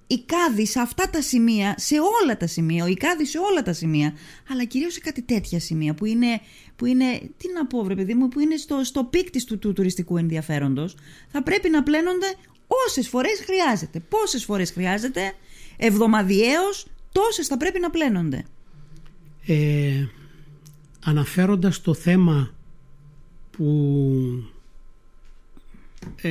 [0.08, 3.73] οι κάδοι σε αυτά τα σημεία, σε όλα τα σημεία, οι κάδοι σε όλα τα
[3.73, 4.13] σημεία,
[4.49, 6.41] αλλά κυρίως σε κάτι τέτοια σημεία που είναι,
[6.75, 7.05] που είναι
[7.37, 10.17] τι να πω βρε παιδί μου, που είναι στο, στο peak της του, του τουριστικού
[10.17, 10.95] ενδιαφέροντος,
[11.27, 12.33] θα πρέπει να πλένονται
[12.67, 13.99] όσες φορές χρειάζεται.
[13.99, 15.33] Πόσες φορές χρειάζεται,
[15.77, 18.45] εβδομαδιαίως, τόσες θα πρέπει να πλένονται.
[19.45, 20.07] Ε,
[21.05, 22.53] αναφέροντας το θέμα
[23.51, 24.52] που
[26.21, 26.29] ε,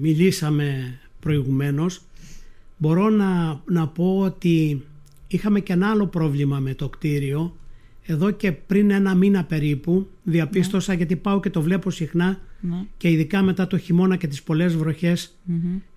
[0.00, 2.02] μιλήσαμε προηγουμένως.
[2.76, 4.84] Μπορώ να, να πω ότι
[5.28, 7.56] είχαμε και ένα άλλο πρόβλημα με το κτίριο.
[8.06, 12.76] Εδώ και πριν ένα μήνα περίπου διαπίστωσα γιατί πάω και το βλέπω συχνά Ναι.
[12.96, 15.38] και ειδικά μετά το χειμώνα και τις πολλές βροχές,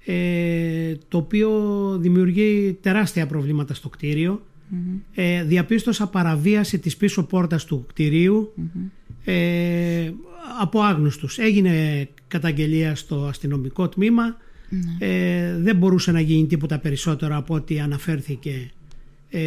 [0.06, 1.52] ε, το οποίο
[2.00, 4.42] δημιουργεί τεράστια προβλήματα στο κτίριο.
[5.14, 8.54] Ε, διαπίστωσα παραβίαση της πίσω πόρτας του κτηρίου
[9.32, 10.12] ε,
[10.60, 11.38] από άγνωστους.
[11.38, 14.38] Έγινε καταγγελία στο αστυνομικό τμήμα.
[15.00, 18.72] Ε, δεν μπορούσε να γίνει τίποτα περισσότερο από ό,τι αναφέρθηκε
[19.30, 19.42] ε,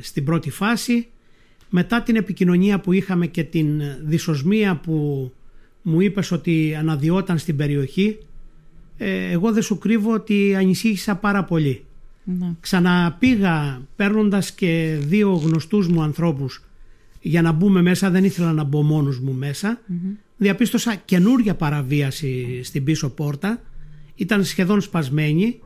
[0.00, 1.06] στην πρώτη φάση.
[1.70, 5.32] Μετά την επικοινωνία που είχαμε και την δυσοσμία που
[5.82, 8.18] μου είπες ότι αναδιόταν στην περιοχή
[8.98, 11.84] ε, εγώ δεν σου κρύβω ότι ανησύχησα πάρα πολύ.
[12.24, 12.54] Ναι.
[12.60, 16.62] Ξαναπήγα παίρνοντας και δύο γνωστούς μου ανθρώπους
[17.22, 19.80] για να μπούμε μέσα, δεν ήθελα να μπω μόνος μου μέσα.
[20.36, 23.62] Διαπίστωσα καινούρια παραβίαση στην πίσω πόρτα,
[24.14, 25.60] ήταν σχεδόν σπασμένη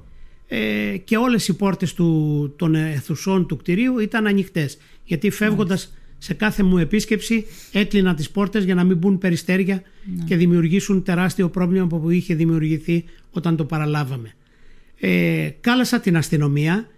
[0.48, 4.78] ε, και όλες οι πόρτες του, των αιθουσών του κτηρίου ήταν ανοιχτές.
[5.04, 9.82] Γιατί φεύγοντας σε κάθε μου επίσκεψη έκλεινα τις πόρτες για να μην μπουν περιστέρια
[10.16, 10.24] ναι.
[10.24, 14.34] και δημιουργήσουν τεράστιο πρόβλημα που είχε δημιουργηθεί όταν το παραλάβαμε.
[15.00, 16.88] Ε, κάλασα την αστυνομία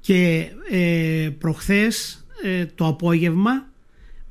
[0.00, 3.71] και ε, προχθές ε, το απόγευμα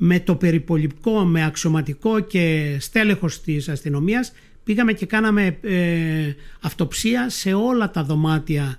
[0.03, 4.33] με το περιπολικό, με αξιωματικό και στέλεχος της αστυνομίας
[4.63, 8.77] πήγαμε και κάναμε ε, αυτοψία σε όλα τα δωμάτια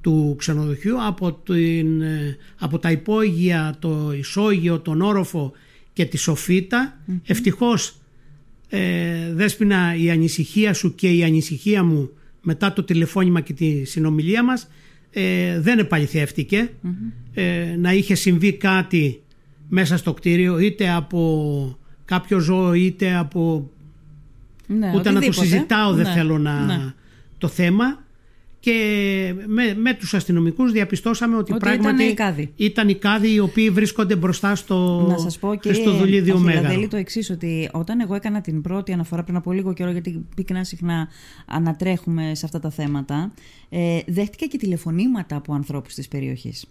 [0.00, 5.52] του ξενοδοχείου από, την, ε, από τα υπόγεια, το ισόγειο, τον όροφο
[5.92, 7.00] και τη σοφίτα.
[7.08, 7.20] Mm-hmm.
[7.26, 7.96] Ευτυχώς
[8.68, 12.10] ε, Δέσποινα η ανησυχία σου και η ανησυχία μου
[12.42, 14.68] μετά το τηλεφώνημα και τη συνομιλία μας
[15.10, 16.70] ε, δεν επαληθεύτηκε
[17.34, 19.23] ε, να είχε συμβεί κάτι
[19.68, 23.70] μέσα στο κτίριο είτε από κάποιο ζώο είτε από
[24.66, 26.92] ναι, ούτε να το συζητάω δεν ναι, θέλω να ναι.
[27.38, 28.04] το θέμα
[28.64, 32.52] και με, με τους αστυνομικούς διαπιστώσαμε ότι, πράγματι ήταν οι, κάδοι.
[32.56, 36.88] ήταν οι κάδοι οι οποίοι βρίσκονται μπροστά στο Να σας πω κύριε Μέγαρο.
[36.88, 40.64] το εξής ότι όταν εγώ έκανα την πρώτη αναφορά πριν από λίγο καιρό γιατί πυκνά
[40.64, 41.08] συχνά
[41.46, 43.32] ανατρέχουμε σε αυτά τα θέματα
[43.68, 46.64] ε, δέχτηκα και τηλεφωνήματα από ανθρώπους της περιοχής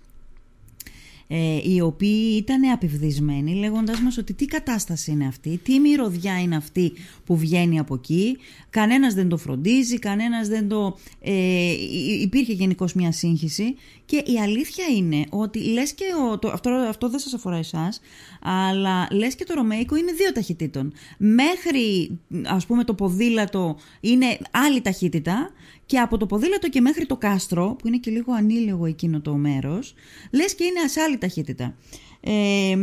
[1.27, 6.55] ε, οι οποίοι ήταν απευδισμένοι λέγοντας μας ότι τι κατάσταση είναι αυτή, τι μυρωδιά είναι
[6.55, 6.93] αυτή
[7.25, 8.38] που βγαίνει από εκεί,
[8.69, 10.97] κανένας δεν το φροντίζει, κανένας δεν το...
[11.21, 11.73] Ε,
[12.21, 17.09] υπήρχε γενικώς μια σύγχυση και η αλήθεια είναι ότι λες και ο, το, αυτό, αυτό
[17.09, 18.01] δεν σας αφορά εσάς,
[18.41, 20.93] αλλά λες και το Ρωμαϊκό είναι δύο ταχυτήτων.
[21.17, 25.51] Μέχρι ας πούμε το ποδήλατο είναι άλλη ταχύτητα
[25.86, 29.34] και από το ποδήλατο και μέχρι το κάστρο, που είναι και λίγο ανήλεγο εκείνο το
[29.34, 29.93] μέρος,
[30.32, 31.76] λες και είναι σε άλλη ταχύτητα.
[32.19, 32.76] Ε,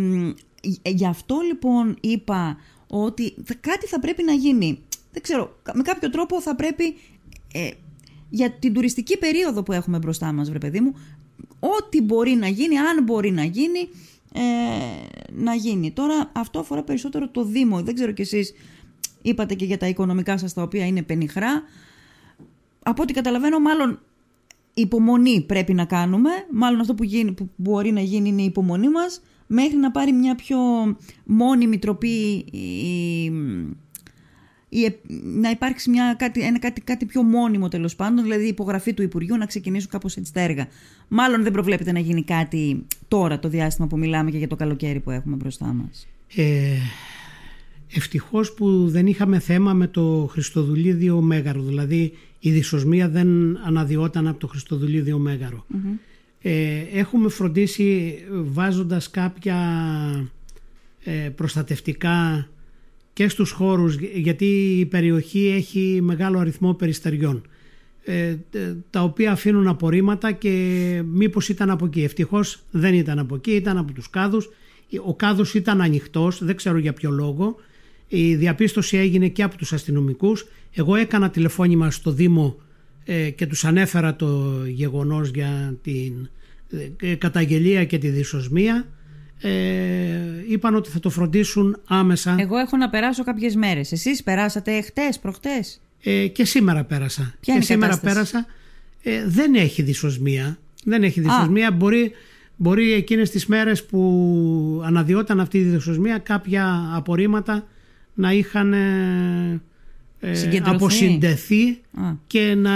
[0.83, 4.79] γι' αυτό λοιπόν είπα ότι κάτι θα πρέπει να γίνει.
[5.13, 6.95] Δεν ξέρω, με κάποιο τρόπο θα πρέπει
[7.53, 7.71] ε,
[8.31, 10.95] για την τουριστική περίοδο που έχουμε μπροστά μας, βρε παιδί μου,
[11.59, 13.89] ό,τι μπορεί να γίνει, αν μπορεί να γίνει,
[14.33, 14.41] ε,
[15.33, 15.91] να γίνει.
[15.91, 17.83] Τώρα αυτό αφορά περισσότερο το Δήμο.
[17.83, 18.53] Δεν ξέρω κι εσείς
[19.23, 21.63] είπατε και για τα οικονομικά σας τα οποία είναι πενιχρά
[22.83, 23.99] από ό,τι καταλαβαίνω μάλλον
[24.75, 26.31] υπομονή πρέπει να κάνουμε.
[26.53, 30.13] Μάλλον αυτό που, γίνει, που μπορεί να γίνει είναι η υπομονή μας μέχρι να πάρει
[30.13, 30.59] μια πιο
[31.25, 33.25] μόνιμη τροπή η,
[34.69, 38.95] η, να υπάρξει μια, κάτι, ένα, κάτι, κάτι πιο μόνιμο τέλος πάντων, δηλαδή η υπογραφή
[38.95, 40.67] του Υπουργείου να ξεκινήσουν κάπως έτσι τα έργα.
[41.09, 45.01] Μάλλον δεν προβλέπεται να γίνει κάτι τώρα το διάστημα που μιλάμε και για το καλοκαίρι
[45.01, 46.09] που έχουμε μπροστά μας.
[46.35, 46.77] Ε,
[47.95, 54.39] ευτυχώς που δεν είχαμε θέμα με το Χριστοδουλίδιο Μέγαρο, δηλαδή η δυσοσμία δεν αναδιόταν από
[54.39, 55.19] το Χριστοδουλίδιο
[56.43, 59.59] Ε, έχουμε φροντίσει βάζοντας κάποια
[61.05, 62.49] ε, προστατευτικά
[63.13, 67.43] και στους χώρους γιατί η περιοχή έχει μεγάλο αριθμό περιστεριών
[68.05, 68.37] ε,
[68.91, 72.03] τα οποία αφήνουν απορρίμματα και μήπως ήταν από εκεί.
[72.03, 74.49] Ευτυχώς δεν ήταν από εκεί, ήταν από τους κάδους.
[75.05, 77.57] Ο κάδος ήταν ανοιχτός, δεν ξέρω για ποιο λόγο
[78.13, 80.47] η διαπίστωση έγινε και από τους αστυνομικούς.
[80.73, 82.57] Εγώ έκανα τηλεφώνημα στο Δήμο
[83.05, 86.29] ε, και τους ανέφερα το γεγονός για την
[87.01, 88.87] ε, καταγγελία και τη δυσοσμία.
[89.41, 89.51] Ε,
[90.49, 92.37] είπαν ότι θα το φροντίσουν άμεσα.
[92.39, 93.93] Εγώ έχω να περάσω κάποιες μέρες.
[93.93, 97.35] Εσείς περάσατε χτες, προχτές; Ε, και σήμερα πέρασα.
[97.41, 98.47] Ποια και σήμερα κατάσταση; πέρασα.
[99.03, 100.59] Ε, δεν έχει δυσοσμία.
[100.85, 101.71] Δεν έχει δυσοσμία.
[101.71, 102.13] Μπορεί,
[102.57, 107.67] μπορεί εκείνες τις μέρες που αναδιόταν αυτή η δυσοσμία κάποια απορρίμματα
[108.15, 109.61] να είχαν ε,
[110.21, 111.81] ε αποσυντεθεί
[112.27, 112.71] και να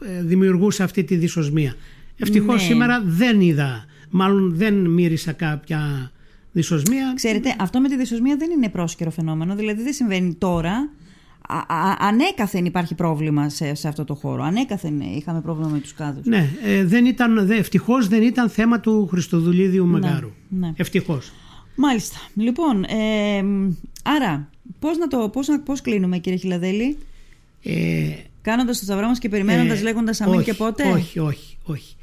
[0.00, 1.74] ε, δημιουργούσε αυτή τη δυσοσμία.
[2.16, 2.68] Ευτυχώς ναι.
[2.68, 6.12] σήμερα δεν είδα, μάλλον δεν μύρισα κάποια
[6.52, 7.12] δυσοσμία.
[7.14, 10.90] Ξέρετε, αυτό με τη δυσοσμία δεν είναι πρόσκαιρο φαινόμενο, δηλαδή δεν συμβαίνει τώρα.
[11.48, 14.42] Α, ανέκαθεν υπάρχει πρόβλημα σε, σε αυτό το χώρο.
[14.42, 16.26] Ανέκαθεν είχαμε πρόβλημα με τους κάδους.
[16.26, 20.30] Ναι, ε, δεν ήταν, ευτυχώς δεν ήταν θέμα του Χριστοδουλίδιου ναι, Μεγάρου.
[20.48, 20.72] Ναι.
[20.76, 21.32] Ευτυχώς.
[21.74, 22.16] Μάλιστα.
[22.36, 23.44] Λοιπόν, ε,
[24.02, 26.96] άρα, πώς, να το, πώς, πώς κλείνουμε κύριε Χιλαδέλη;
[27.62, 28.08] Ε,
[28.42, 31.94] Κάνοντας το σταυρό μας και περιμένοντας ε, λέγοντας αμήν και πότε; Όχι, όχι, όχι.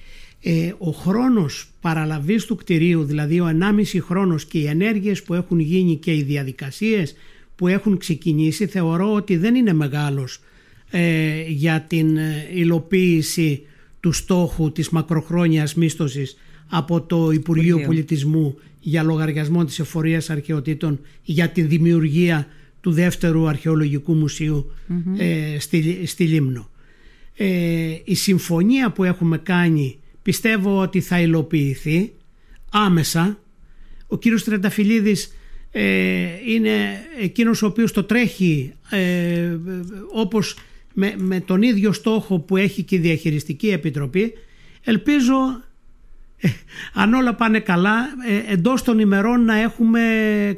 [0.42, 5.60] ε, ο χρόνος παραλαβής του κτηρίου, δηλαδή ο 1,5 χρόνος και οι ενέργειες που έχουν
[5.60, 7.16] γίνει και οι διαδικασίες
[7.56, 10.40] που έχουν ξεκινήσει θεωρώ ότι δεν είναι μεγάλος
[10.92, 13.62] ε, για την ε, υλοποίηση
[14.00, 16.38] του στόχου της μακροχρόνιας μίσθωσης
[16.70, 22.48] από το Υπουργείο Πολιτισμού για λογαριασμό της εφορίας αρχαιοτήτων για τη δημιουργία
[22.82, 24.26] του δεύτερου αρχαιολογικού
[25.18, 26.70] ε, στη, στη Λίμνο.
[27.36, 32.12] Ε, η συμφωνία που έχουμε κάνει πιστεύω ότι θα υλοποιηθεί
[32.72, 33.40] άμεσα.
[34.08, 35.34] Ο κύριος Τρενταφυλλίδης
[35.72, 36.72] ε, είναι
[37.20, 39.58] εκείνος ο οποίος το τρέχει ε,
[40.14, 40.58] όπως
[40.94, 44.34] με, με τον ίδιο στόχο που έχει και η Διαχειριστική Επιτροπή.
[44.84, 45.69] Ελπίζω ε,
[46.94, 47.96] αν όλα πάνε καλά
[48.48, 50.02] ε, εντός των ημερών να έχουμε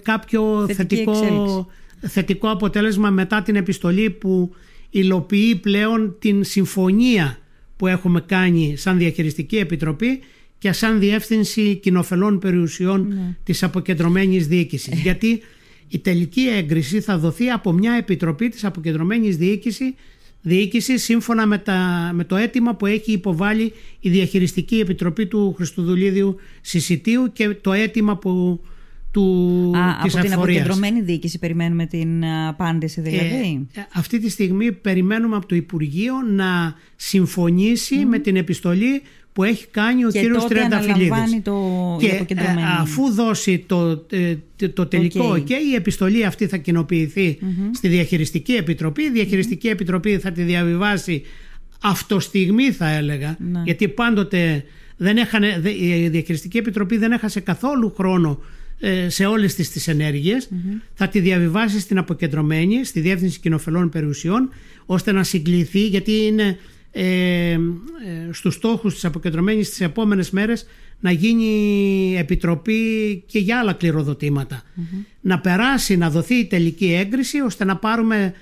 [0.03, 4.55] κάποιο θετικό, θετικό αποτέλεσμα μετά την επιστολή που
[4.89, 7.37] υλοποιεί πλέον την συμφωνία
[7.77, 10.19] που έχουμε κάνει σαν Διαχειριστική Επιτροπή
[10.57, 13.35] και σαν Διεύθυνση Κοινοφελών Περιουσιών ναι.
[13.43, 14.93] της Αποκεντρωμένης Διοίκησης.
[14.93, 14.95] Ε.
[14.95, 15.41] Γιατί
[15.87, 19.93] η τελική έγκριση θα δοθεί από μια Επιτροπή της Αποκεντρωμένης Διοίκησης
[20.41, 26.35] διοίκηση σύμφωνα με, τα, με το αίτημα που έχει υποβάλει η Διαχειριστική Επιτροπή του Χριστοδουλίδιου
[26.61, 28.61] Συσιτίου και το αίτημα που,
[29.11, 29.23] του,
[29.77, 35.35] Α, της από την αποκεντρωμένη διοίκηση περιμένουμε την απάντηση δηλαδή; Ε, αυτή τη στιγμή περιμένουμε
[35.35, 39.01] από το Υπουργείο να συμφωνήσει με την επιστολή
[39.33, 41.41] που έχει κάνει ο και κύριος Τριανταφυλλίδης.
[41.43, 42.45] Το, και ε,
[42.79, 44.35] αφού δώσει το, ε,
[44.73, 45.43] το τελικό okay.
[45.43, 47.39] και η επιστολή αυτή θα κοινοποιηθεί
[47.73, 49.03] στη Διαχειριστική Επιτροπή.
[49.03, 51.23] Η Διαχειριστική Επιτροπή θα τη διαβιβάσει
[51.81, 53.61] αυτοστιγμή θα έλεγα ναι.
[53.65, 54.63] γιατί πάντοτε
[54.97, 58.39] δεν έχανε, η Διαχειριστική Επιτροπή δεν έχασε καθόλου χρόνο
[58.79, 60.49] ε, σε όλες τις, τις ενεργειες
[60.93, 64.49] θα τη διαβιβάσει στην αποκεντρωμένη στη Διεύθυνση Κοινοφελών Περιουσιών
[64.85, 66.57] ώστε να συγκληθεί γιατί είναι
[66.91, 67.57] ε, ε,
[68.31, 70.65] στους στόχους της αποκεντρωμένης τις επόμενες μέρες
[70.99, 73.77] να γίνει επιτροπή και για άλλα
[75.21, 78.33] Να περάσει, να δοθεί η τελική έγκριση ώστε να πάρουμε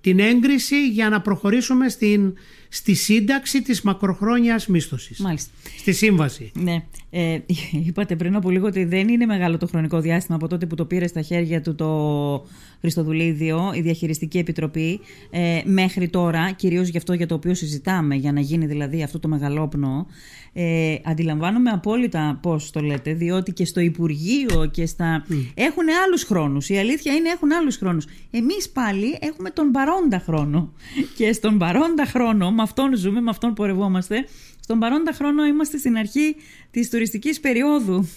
[0.00, 2.34] την έγκριση για να προχωρήσουμε στην,
[2.68, 5.18] στη σύνταξη της μακροχρόνιας μίσθωσης.
[5.18, 5.50] Μάλιστα.
[5.78, 6.50] Στη σύμβαση.
[6.54, 6.84] Ναι.
[7.10, 7.38] Ε,
[7.86, 10.84] είπατε πριν από λίγο ότι δεν είναι μεγάλο το χρονικό διάστημα από τότε που το
[10.84, 12.46] πήρε στα χέρια του το
[12.80, 15.00] Χριστοδουλίδιο, η Διαχειριστική Επιτροπή,
[15.30, 19.18] ε, μέχρι τώρα, κυρίως για αυτό για το οποίο συζητάμε, για να γίνει δηλαδή αυτό
[19.18, 20.06] το μεγαλόπνο,
[20.52, 25.24] ε, αντιλαμβάνομαι απόλυτα πώς το λέτε, διότι και στο Υπουργείο και στα...
[25.28, 25.46] Mm.
[25.54, 26.68] έχουν άλλους χρόνους.
[26.68, 28.06] Η αλήθεια είναι έχουν άλλους χρόνους.
[28.30, 30.72] Εμείς πάλι έχουμε τον παρόντα χρόνο.
[31.16, 34.26] Και στον παρόντα χρόνο, με αυτόν ζούμε, με αυτόν πορευόμαστε,
[34.60, 36.36] στον παρόντα χρόνο είμαστε στην αρχή
[36.70, 38.08] της τουριστικής περίοδου.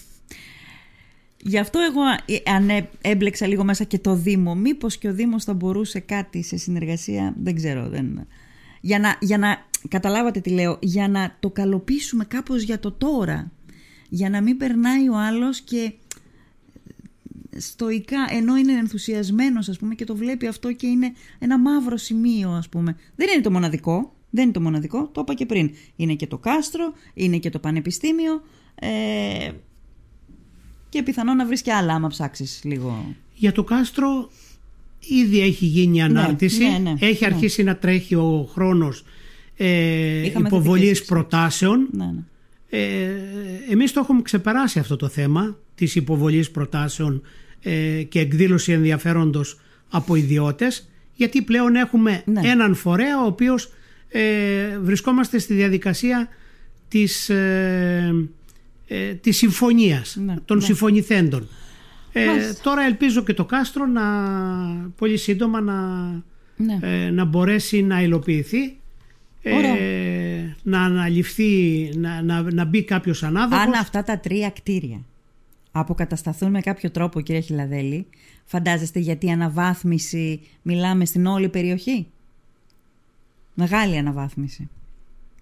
[1.44, 5.44] Γι' αυτό εγώ ε, αν έμπλεξα λίγο μέσα και το Δήμο, μήπως και ο Δήμος
[5.44, 8.26] θα μπορούσε κάτι σε συνεργασία, δεν ξέρω, δεν...
[8.80, 13.52] Για να, για να καταλάβατε τι λέω, για να το καλοποιήσουμε κάπως για το τώρα.
[14.08, 15.92] Για να μην περνάει ο άλλος και
[17.56, 22.50] στοικά, ενώ είναι ενθουσιασμένος ας πούμε και το βλέπει αυτό και είναι ένα μαύρο σημείο
[22.50, 22.96] ας πούμε.
[23.16, 25.70] Δεν είναι το μοναδικό, δεν είναι το μοναδικό, το είπα και πριν.
[25.96, 28.42] Είναι και το κάστρο, είναι και το πανεπιστήμιο
[28.74, 29.50] ε,
[30.88, 33.14] και πιθανό να βρεις και άλλα άμα ψάξεις λίγο.
[33.34, 34.30] Για το κάστρο
[34.98, 39.04] ήδη έχει γίνει ναι, ανάρτηση, ναι, ναι, έχει αρχίσει να τρέχει ο χρόνος
[39.56, 41.88] ε, υποβολής προτάσεων.
[41.92, 42.22] Ναι, ναι.
[42.68, 43.10] Ε,
[43.70, 47.22] εμείς το έχουμε ξεπεράσει αυτό το θέμα της υποβολής προτάσεων
[47.60, 52.40] ε, και εκδήλωση ενδιαφέροντος από ιδιώτες γιατί πλέον έχουμε ναι.
[52.44, 53.72] έναν φορέα ο οποίος
[54.12, 56.28] ε, βρισκόμαστε στη διαδικασία
[56.88, 58.28] της, ε,
[58.88, 60.62] ε της συμφωνίας ναι, των ναι.
[60.62, 61.48] συμφωνηθέντων.
[62.12, 62.22] Ε,
[62.62, 64.02] τώρα ελπίζω και το κάστρο να
[64.96, 65.76] πολύ σύντομα να,
[66.56, 67.10] ναι.
[67.10, 68.76] να μπορέσει να υλοποιηθεί
[69.42, 73.64] ε, να αναλυφθεί, να, να, να μπει κάποιος ανάδοχος.
[73.64, 75.04] Αν αυτά τα τρία κτίρια
[75.72, 78.06] αποκατασταθούν με κάποιο τρόπο κύριε Χιλαδέλη,
[78.44, 82.06] φαντάζεστε γιατί αναβάθμιση μιλάμε στην όλη περιοχή;
[83.54, 84.68] Μεγάλη αναβάθμιση.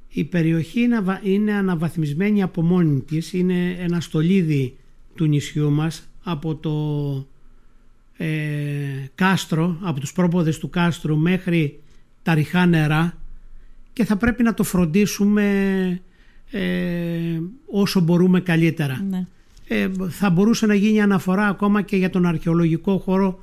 [0.09, 0.88] Η περιοχή
[1.23, 3.33] είναι αναβαθμισμένη από μόνη της.
[3.33, 4.77] Είναι ένα στολίδι
[5.14, 6.75] του νησιού μας από το
[8.16, 8.27] ε,
[9.14, 11.81] κάστρο, από τους πρόποδες του κάστρου μέχρι
[12.23, 13.18] τα ριχά νερά
[13.92, 15.44] και θα πρέπει να το φροντίσουμε
[16.51, 19.05] ε, όσο μπορούμε καλύτερα.
[19.11, 19.27] Ναι.
[19.68, 23.38] Ε, θα μπορούσε να γίνει αναφορά ακόμα και για τον αρχαιολογικό χώρο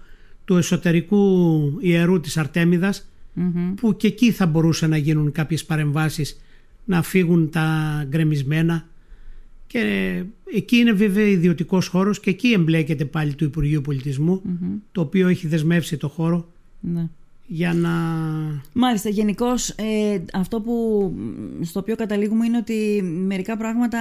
[0.45, 2.38] του εσωτερικού ιερού της
[3.38, 6.41] αρτεμιδας που και εκεί θα μπορούσε να γίνουν κάποιες παρεμβάσεις
[6.86, 8.88] να φύγουν τα γκρεμισμένα.
[9.67, 10.23] Και
[10.54, 13.82] εκεί είναι βέβαια ιδιωτικός χώρος και εκεί εμπλέκεται πάλι το Υπουργείο
[14.91, 16.47] το οποίο έχει δεσμεύσει το χώρο
[16.80, 17.10] ναι.
[17.47, 17.91] για να...
[18.73, 21.13] Μάλιστα, γενικώς ε, αυτό που
[21.62, 24.00] στο οποίο καταλήγουμε είναι ότι μερικά πράγματα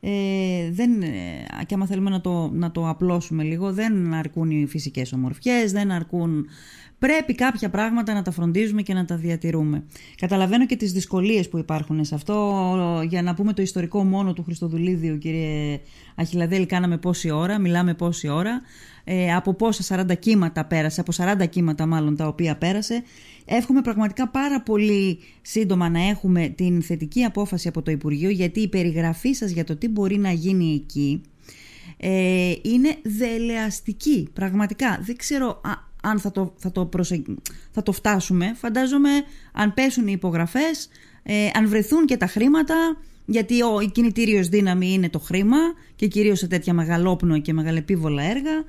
[0.00, 4.66] ε, δεν, ε, και άμα θέλουμε να το, να το απλώσουμε λίγο, δεν αρκούν οι
[4.66, 6.46] φυσικές ομορφιές, δεν αρκούν...
[6.98, 9.84] Πρέπει κάποια πράγματα να τα φροντίζουμε και να τα διατηρούμε.
[10.16, 13.02] Καταλαβαίνω και τις δυσκολίες που υπάρχουν σε αυτό.
[13.08, 15.80] Για να πούμε το ιστορικό μόνο του Χριστοδουλίδιου, κύριε
[16.14, 18.60] Αχιλαδέλη, κάναμε πόση ώρα, μιλάμε πόση ώρα.
[19.08, 23.02] Ε, από πόσα 40 κύματα πέρασε, από 40 κύματα μάλλον τα οποία πέρασε.
[23.44, 28.68] Εύχομαι πραγματικά πάρα πολύ σύντομα να έχουμε την θετική απόφαση από το Υπουργείο γιατί η
[28.68, 31.20] περιγραφή σας για το τι μπορεί να γίνει εκεί
[31.96, 34.98] ε, είναι δελεαστική πραγματικά.
[35.02, 35.60] Δεν ξέρω
[36.02, 36.88] αν θα το, θα, το
[37.70, 38.54] θα το φτάσουμε.
[38.56, 39.10] Φαντάζομαι
[39.52, 40.88] αν πέσουν οι υπογραφές,
[41.22, 45.58] ε, αν βρεθούν και τα χρήματα γιατί ο, η κινητήριος δύναμη είναι το χρήμα
[45.96, 48.64] και κυρίως σε τέτοια μεγαλόπνοα και μεγαλεπίβολα έργα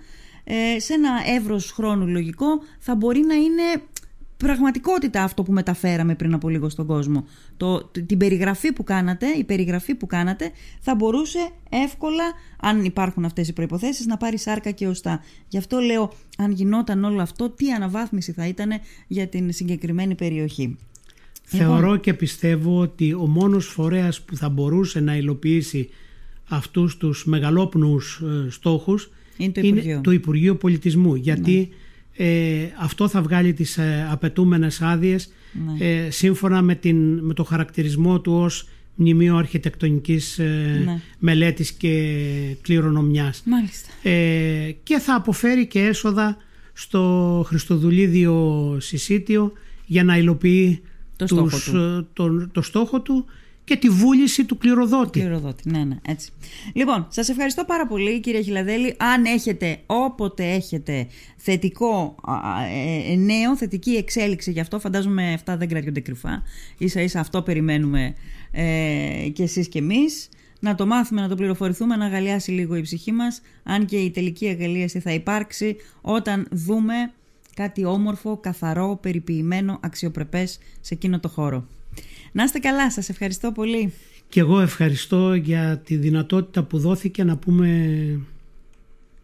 [0.49, 2.47] ε, σε ένα εύρος χρόνου λογικό
[2.79, 3.81] θα μπορεί να είναι
[4.37, 7.25] πραγματικότητα αυτό που μεταφέραμε πριν από λίγο στον κόσμο.
[7.57, 12.23] Το, την περιγραφή που κάνατε, η περιγραφή που κάνατε θα μπορούσε εύκολα,
[12.59, 15.23] αν υπάρχουν αυτές οι προϋποθέσεις, να πάρει σάρκα και οστά.
[15.47, 18.69] Γι' αυτό λέω, αν γινόταν όλο αυτό, τι αναβάθμιση θα ήταν
[19.07, 20.77] για την συγκεκριμένη περιοχή.
[21.43, 25.89] Θεωρώ και πιστεύω ότι ο μόνος φορέας που θα μπορούσε να υλοποιήσει
[26.49, 31.15] αυτούς τους μεγαλόπνους ε, στόχους είναι το Υπουργείο, το Υπουργείο Πολιτισμού.
[31.15, 31.69] Γιατί
[32.17, 32.25] ναι.
[32.25, 35.31] ε, αυτό θα βγάλει τις ε, απαιτούμενες άδειες
[35.77, 35.85] ναι.
[35.85, 41.01] ε, σύμφωνα με, την, με το χαρακτηρισμό του ως μνημείο αρχιτεκτονικής ε, ναι.
[41.19, 42.15] μελέτης και
[42.61, 43.43] κληρονομιάς.
[44.03, 46.37] Ε, και θα αποφέρει και έσοδα
[46.73, 49.53] στο Χριστοδουλίδιο Συσίτιο
[49.85, 50.81] για να υλοποιεί
[51.15, 52.49] το, τους, στόχο του.
[52.51, 53.25] το στόχο του
[53.67, 55.19] και τη βούληση του κληροδότη.
[55.19, 56.31] Κληροδότη, ναι, ναι, έτσι.
[56.73, 58.95] Λοιπόν, σας ευχαριστώ πάρα πολύ κύριε Χιλαδέλη.
[58.97, 62.15] Αν έχετε, όποτε έχετε θετικό
[63.09, 66.43] ε, νέο, θετική εξέλιξη γι' αυτό, φαντάζομαι αυτά δεν κρατιούνται κρυφά.
[66.77, 68.15] Ίσα ίσα αυτό περιμένουμε
[68.51, 70.29] ε, και εσείς και εμείς.
[70.59, 74.11] Να το μάθουμε, να το πληροφορηθούμε, να αγαλιάσει λίγο η ψυχή μας, αν και η
[74.11, 76.93] τελική αγαλίαση θα υπάρξει όταν δούμε
[77.55, 81.67] κάτι όμορφο, καθαρό, περιποιημένο, αξιοπρεπές σε εκείνο το χώρο.
[82.37, 83.93] Να είστε καλά, σας ευχαριστώ πολύ.
[84.29, 88.19] Και εγώ ευχαριστώ για τη δυνατότητα που δόθηκε να πούμε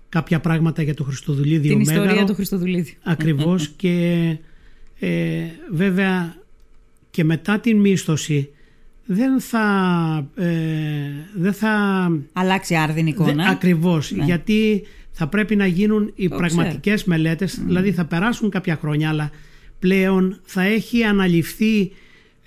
[0.09, 2.93] κάποια πράγματα για το Χριστοδουλίδιο Την ιστορία του Χριστοδουλίδιου.
[3.03, 4.25] Ακριβώς και
[4.99, 6.35] ε, βέβαια
[7.09, 8.49] και μετά την μίσθωση
[9.05, 10.47] δεν θα, ε,
[11.35, 13.47] δεν θα αλλάξει άρδιν εικόνα.
[13.47, 14.23] ακριβώς, ναι.
[14.23, 19.31] γιατί θα πρέπει να γίνουν οι Το πραγματικές μελέτες, δηλαδή θα περάσουν κάποια χρόνια, αλλά
[19.79, 21.91] πλέον θα έχει αναλυφθεί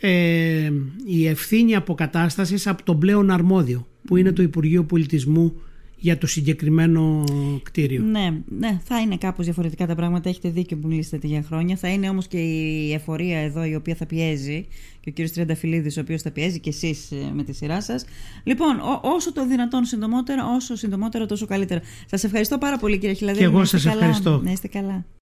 [0.00, 0.72] ε,
[1.06, 5.54] η ευθύνη αποκατάστασης από τον πλέον αρμόδιο που είναι το Υπουργείο Πολιτισμού
[5.98, 7.24] για το συγκεκριμένο
[7.62, 8.02] κτίριο.
[8.02, 10.28] Ναι, ναι, θα είναι κάπως διαφορετικά τα πράγματα.
[10.28, 11.76] Έχετε δίκιο που μιλήσατε για χρόνια.
[11.76, 14.66] Θα είναι όμως και η εφορία εδώ η οποία θα πιέζει
[15.00, 18.04] και ο κύριος Τριανταφυλλίδης ο οποίος θα πιέζει και εσείς ε, με τη σειρά σας.
[18.44, 21.80] Λοιπόν, όσο το δυνατόν συντομότερα, όσο συντομότερα τόσο καλύτερα.
[22.06, 23.44] Σας ευχαριστώ πάρα πολύ κύριε Χιλαδέλη.
[23.44, 24.40] Και εγώ σας ευχαριστώ.
[24.44, 25.06] Να είστε καλά.